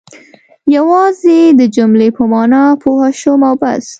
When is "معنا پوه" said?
2.31-3.05